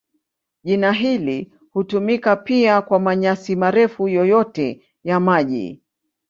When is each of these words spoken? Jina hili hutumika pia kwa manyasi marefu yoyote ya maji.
Jina 0.63 0.91
hili 0.91 1.51
hutumika 1.71 2.35
pia 2.35 2.81
kwa 2.81 2.99
manyasi 2.99 3.55
marefu 3.55 4.07
yoyote 4.07 4.81
ya 5.03 5.19
maji. 5.19 5.81